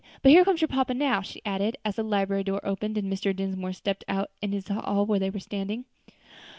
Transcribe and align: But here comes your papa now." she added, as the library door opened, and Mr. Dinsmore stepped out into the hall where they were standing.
But 0.23 0.31
here 0.31 0.43
comes 0.43 0.61
your 0.61 0.67
papa 0.67 0.95
now." 0.95 1.21
she 1.21 1.43
added, 1.45 1.77
as 1.85 1.95
the 1.97 2.01
library 2.01 2.43
door 2.43 2.59
opened, 2.65 2.97
and 2.97 3.13
Mr. 3.13 3.35
Dinsmore 3.35 3.71
stepped 3.73 4.03
out 4.07 4.31
into 4.41 4.59
the 4.59 4.73
hall 4.73 5.05
where 5.05 5.19
they 5.19 5.29
were 5.29 5.39
standing. 5.39 5.85